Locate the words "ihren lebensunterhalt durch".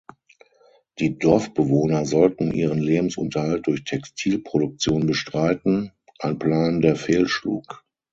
2.51-3.83